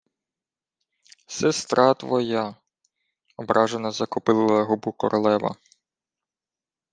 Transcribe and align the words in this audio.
—Сестра 1.39 1.93
твоя...— 1.95 2.45
ображено 3.39 3.91
закопилила 3.91 4.63
губу 4.65 4.91
королева. 4.93 5.55